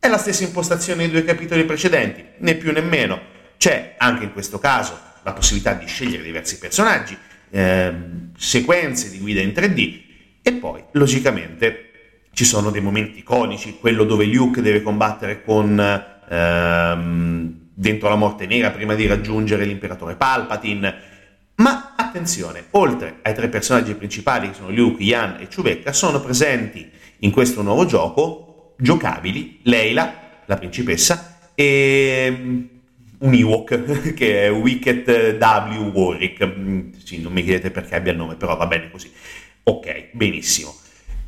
è 0.00 0.08
la 0.08 0.18
stessa 0.18 0.42
impostazione 0.42 1.02
dei 1.02 1.10
due 1.12 1.24
capitoli 1.24 1.64
precedenti, 1.64 2.24
né 2.38 2.56
più 2.56 2.72
né 2.72 2.80
meno. 2.80 3.20
C'è 3.56 3.94
anche 3.96 4.24
in 4.24 4.32
questo 4.32 4.58
caso 4.58 4.98
la 5.22 5.32
possibilità 5.32 5.72
di 5.74 5.86
scegliere 5.86 6.24
diversi 6.24 6.58
personaggi, 6.58 7.16
ehm, 7.50 8.32
sequenze 8.36 9.08
di 9.08 9.20
guida 9.20 9.40
in 9.40 9.52
3D 9.52 10.00
e 10.42 10.52
poi 10.54 10.82
logicamente 10.92 11.90
ci 12.32 12.44
sono 12.44 12.70
dei 12.70 12.80
momenti 12.80 13.20
iconici, 13.20 13.78
quello 13.78 14.02
dove 14.02 14.24
Luke 14.24 14.60
deve 14.60 14.82
combattere 14.82 15.44
con 15.44 16.14
ehm, 16.28 17.68
dentro 17.74 18.08
la 18.08 18.16
morte 18.16 18.46
nera 18.46 18.70
prima 18.70 18.94
di 18.94 19.06
raggiungere 19.06 19.64
l'imperatore 19.64 20.16
Palpatine. 20.16 20.94
Ma 21.56 21.94
attenzione, 21.96 22.64
oltre 22.72 23.18
ai 23.22 23.34
tre 23.34 23.48
personaggi 23.48 23.94
principali 23.94 24.48
che 24.48 24.54
sono 24.54 24.70
Luke, 24.70 25.02
Ian 25.02 25.38
e 25.40 25.48
Chewbacca, 25.48 25.92
sono 25.92 26.20
presenti 26.20 26.90
in 27.20 27.30
questo 27.30 27.62
nuovo 27.62 27.86
gioco 27.86 28.74
giocabili 28.78 29.60
Leila, 29.62 30.42
la 30.44 30.56
principessa, 30.56 31.38
e 31.54 32.30
mm, 32.30 32.64
un 33.18 33.32
Ewok 33.32 34.12
che 34.14 34.44
è 34.44 34.52
Wicked 34.52 35.38
W. 35.40 35.90
Warwick. 35.92 36.44
Mm, 36.44 36.92
sì, 37.02 37.20
non 37.20 37.32
mi 37.32 37.42
chiedete 37.42 37.70
perché 37.70 37.94
abbia 37.94 38.12
il 38.12 38.18
nome, 38.18 38.36
però 38.36 38.56
va 38.56 38.66
bene 38.66 38.90
così. 38.90 39.10
Ok, 39.64 40.10
benissimo. 40.12 40.74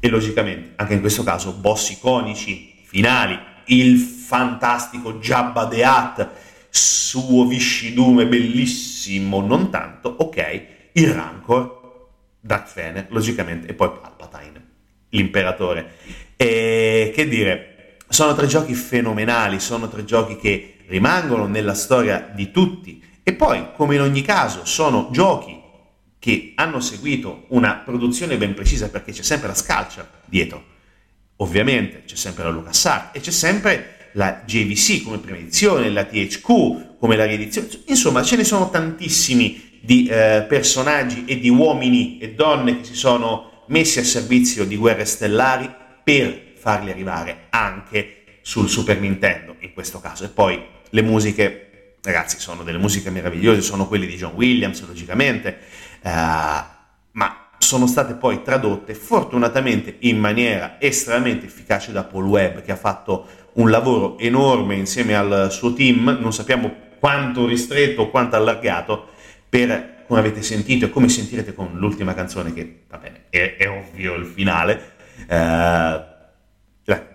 E 0.00 0.08
logicamente, 0.08 0.72
anche 0.76 0.94
in 0.94 1.00
questo 1.00 1.24
caso, 1.24 1.52
boss 1.52 1.90
iconici, 1.90 2.74
finali, 2.84 3.36
il 3.68 3.98
fantastico 3.98 5.14
Jabba 5.14 5.66
the 5.66 5.84
Hutt, 5.84 6.28
suo 6.70 7.46
viscidume 7.46 8.26
bellissimo, 8.26 9.40
non 9.40 9.70
tanto, 9.70 10.14
ok, 10.18 10.66
il 10.92 11.08
Rancor, 11.12 12.06
Darth 12.40 12.74
Vader, 12.74 13.06
logicamente, 13.10 13.66
e 13.68 13.74
poi 13.74 13.90
Palpatine, 14.00 14.66
l'imperatore. 15.10 15.94
E 16.36 17.12
che 17.14 17.28
dire, 17.28 17.96
sono 18.08 18.34
tre 18.34 18.46
giochi 18.46 18.74
fenomenali, 18.74 19.60
sono 19.60 19.88
tre 19.88 20.04
giochi 20.04 20.36
che 20.36 20.78
rimangono 20.86 21.46
nella 21.46 21.74
storia 21.74 22.30
di 22.34 22.50
tutti 22.50 23.02
e 23.22 23.34
poi, 23.34 23.68
come 23.74 23.96
in 23.96 24.00
ogni 24.00 24.22
caso, 24.22 24.64
sono 24.64 25.08
giochi 25.10 25.56
che 26.18 26.52
hanno 26.56 26.80
seguito 26.80 27.44
una 27.48 27.74
produzione 27.74 28.36
ben 28.36 28.54
precisa 28.54 28.88
perché 28.88 29.12
c'è 29.12 29.22
sempre 29.22 29.48
la 29.48 29.54
scalcia 29.54 30.08
dietro 30.24 30.67
Ovviamente 31.40 32.02
c'è 32.04 32.16
sempre 32.16 32.44
la 32.44 32.50
LucasArts 32.50 33.16
e 33.16 33.20
c'è 33.20 33.30
sempre 33.30 34.10
la 34.12 34.42
JVC 34.44 35.02
come 35.02 35.18
prima 35.18 35.38
edizione, 35.38 35.90
la 35.90 36.04
THQ 36.04 36.98
come 36.98 37.16
la 37.16 37.24
riedizione, 37.24 37.68
insomma 37.86 38.22
ce 38.22 38.36
ne 38.36 38.44
sono 38.44 38.70
tantissimi 38.70 39.78
di 39.80 40.06
eh, 40.06 40.44
personaggi 40.48 41.24
e 41.26 41.38
di 41.38 41.48
uomini 41.48 42.18
e 42.18 42.34
donne 42.34 42.78
che 42.78 42.84
si 42.84 42.94
sono 42.94 43.64
messi 43.68 44.00
a 44.00 44.04
servizio 44.04 44.64
di 44.64 44.76
guerre 44.76 45.04
stellari 45.04 45.72
per 46.02 46.54
farli 46.56 46.90
arrivare 46.90 47.46
anche 47.50 48.40
sul 48.42 48.68
Super 48.68 48.98
Nintendo 48.98 49.56
in 49.60 49.72
questo 49.72 50.00
caso. 50.00 50.24
E 50.24 50.28
poi 50.28 50.60
le 50.90 51.02
musiche, 51.02 51.96
ragazzi, 52.02 52.38
sono 52.40 52.62
delle 52.64 52.78
musiche 52.78 53.10
meravigliose, 53.10 53.60
sono 53.60 53.86
quelle 53.86 54.06
di 54.06 54.16
John 54.16 54.32
Williams, 54.34 54.84
logicamente, 54.86 55.58
uh, 56.02 56.10
sono 57.58 57.86
state 57.86 58.14
poi 58.14 58.42
tradotte 58.42 58.94
fortunatamente 58.94 59.96
in 60.00 60.18
maniera 60.18 60.76
estremamente 60.78 61.46
efficace 61.46 61.92
da 61.92 62.04
Paul 62.04 62.26
Webb 62.26 62.60
che 62.62 62.72
ha 62.72 62.76
fatto 62.76 63.26
un 63.54 63.70
lavoro 63.70 64.16
enorme 64.18 64.76
insieme 64.76 65.16
al 65.16 65.50
suo 65.50 65.72
team, 65.72 66.18
non 66.20 66.32
sappiamo 66.32 66.86
quanto 66.98 67.46
ristretto 67.46 68.02
o 68.02 68.10
quanto 68.10 68.36
allargato, 68.36 69.08
per, 69.48 70.04
come 70.06 70.20
avete 70.20 70.42
sentito 70.42 70.86
e 70.86 70.90
come 70.90 71.08
sentirete 71.08 71.54
con 71.54 71.70
l'ultima 71.74 72.14
canzone 72.14 72.52
che, 72.52 72.84
va 72.88 72.98
bene, 72.98 73.24
è, 73.30 73.56
è 73.56 73.68
ovvio 73.68 74.14
il 74.14 74.26
finale, 74.26 74.92
eh, 75.26 76.04
vabbè, 76.84 77.06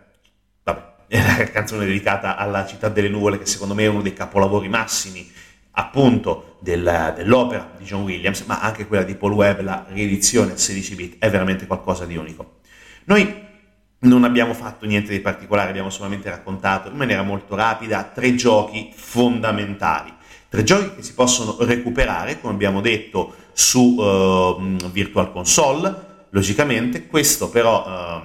è 1.08 1.18
la 1.40 1.44
canzone 1.46 1.86
dedicata 1.86 2.36
alla 2.36 2.66
città 2.66 2.90
delle 2.90 3.10
nuvole 3.10 3.38
che 3.38 3.46
secondo 3.46 3.74
me 3.74 3.84
è 3.84 3.88
uno 3.88 4.02
dei 4.02 4.14
capolavori 4.14 4.68
massimi 4.68 5.32
appunto 5.76 6.53
del, 6.64 7.14
dell'opera 7.18 7.72
di 7.78 7.84
John 7.84 8.04
Williams, 8.04 8.42
ma 8.44 8.62
anche 8.62 8.88
quella 8.88 9.04
di 9.04 9.16
Paul 9.16 9.34
Webb, 9.34 9.60
la 9.60 9.86
riedizione 9.90 10.54
a 10.54 10.58
16 10.58 10.96
bit, 10.96 11.16
è 11.20 11.30
veramente 11.30 11.68
qualcosa 11.68 12.06
di 12.06 12.16
unico. 12.16 12.60
Noi 13.04 13.42
non 14.00 14.24
abbiamo 14.24 14.54
fatto 14.54 14.86
niente 14.86 15.12
di 15.12 15.20
particolare, 15.20 15.70
abbiamo 15.70 15.90
solamente 15.90 16.30
raccontato 16.30 16.90
in 16.90 16.96
maniera 16.96 17.22
molto 17.22 17.56
rapida 17.56 18.04
tre 18.04 18.34
giochi 18.36 18.92
fondamentali. 18.96 20.14
Tre 20.48 20.64
giochi 20.64 20.96
che 20.96 21.04
si 21.04 21.14
possono 21.14 21.58
recuperare, 21.60 22.40
come 22.40 22.54
abbiamo 22.54 22.80
detto, 22.80 23.36
su 23.52 23.96
uh, 23.98 24.90
Virtual 24.90 25.32
Console. 25.34 26.12
Logicamente, 26.30 27.08
questo 27.08 27.50
però 27.50 27.86
uh, 27.86 28.22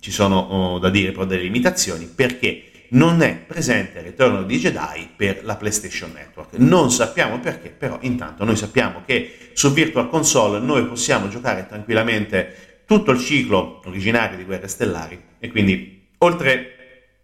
ci 0.00 0.10
sono 0.10 0.74
uh, 0.74 0.78
da 0.78 0.88
dire 0.88 1.12
però 1.12 1.26
delle 1.26 1.42
limitazioni 1.42 2.06
perché 2.06 2.69
non 2.90 3.22
è 3.22 3.34
presente 3.34 4.00
Return 4.00 4.46
di 4.46 4.58
Jedi 4.58 5.10
per 5.16 5.44
la 5.44 5.56
PlayStation 5.56 6.12
Network. 6.12 6.54
Non 6.54 6.90
sappiamo 6.90 7.38
perché, 7.38 7.68
però 7.68 7.98
intanto 8.02 8.44
noi 8.44 8.56
sappiamo 8.56 9.02
che 9.04 9.50
su 9.52 9.72
Virtual 9.72 10.08
Console 10.08 10.58
noi 10.58 10.84
possiamo 10.86 11.28
giocare 11.28 11.66
tranquillamente 11.66 12.82
tutto 12.86 13.12
il 13.12 13.20
ciclo 13.20 13.80
originario 13.84 14.36
di 14.36 14.44
Guerre 14.44 14.66
Stellari 14.66 15.20
e 15.38 15.48
quindi 15.50 16.08
oltre 16.18 16.74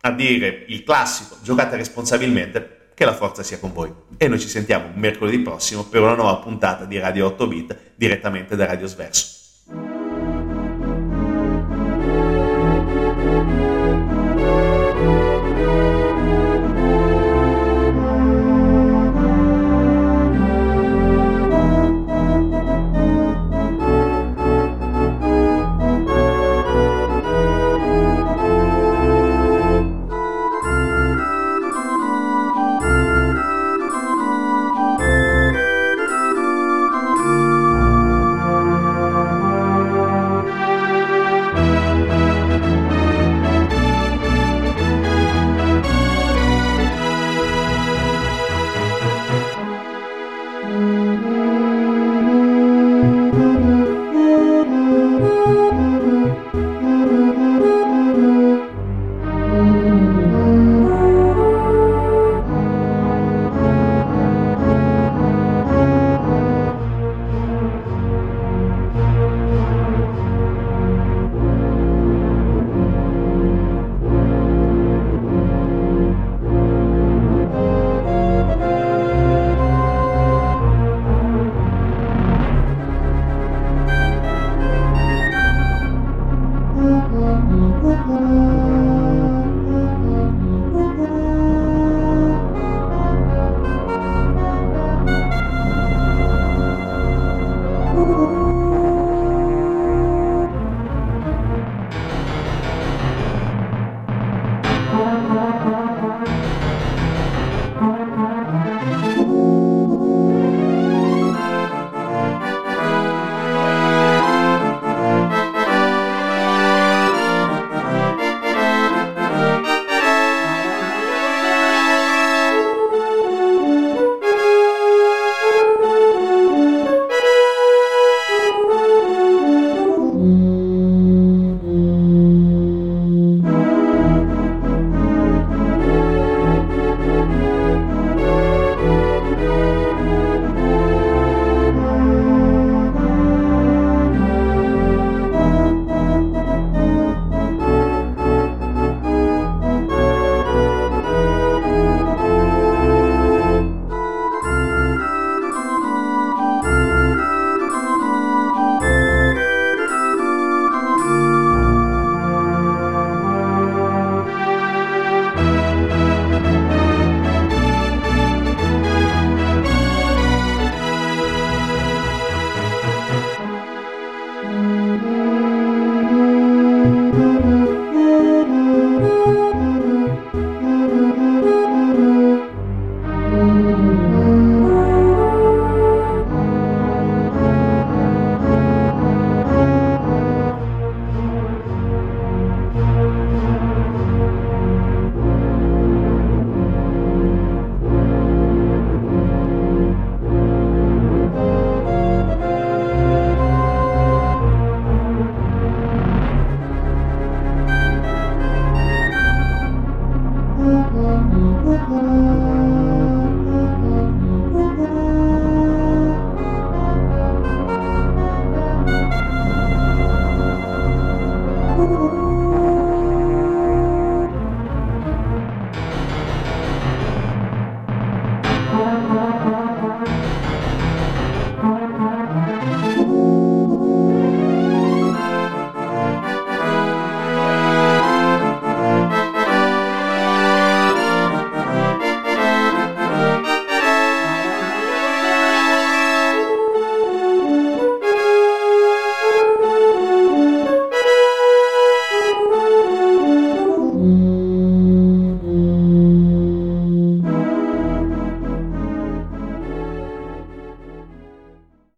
a 0.01 0.13
dire 0.13 0.65
il 0.69 0.85
classico 0.85 1.37
giocate 1.43 1.77
responsabilmente, 1.77 2.75
che 2.95 3.05
la 3.05 3.15
forza 3.15 3.43
sia 3.43 3.59
con 3.59 3.73
voi. 3.73 3.93
E 4.17 4.29
noi 4.29 4.39
ci 4.39 4.49
sentiamo 4.49 4.91
mercoledì 4.95 5.41
prossimo 5.41 5.85
per 5.85 6.01
una 6.01 6.15
nuova 6.15 6.37
puntata 6.37 6.85
di 6.85 6.99
Radio 6.99 7.27
8 7.27 7.47
Bit 7.47 7.79
direttamente 7.95 8.57
da 8.57 8.67
Radio 8.67 8.87
Sverso. 8.87 9.36